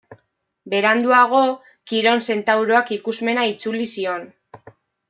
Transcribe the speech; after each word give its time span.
Beranduago, 0.73 1.41
Kiron 1.91 2.27
zentauroak 2.29 2.91
ikusmena 2.99 3.49
itzuli 3.53 3.89
zion. 3.97 4.31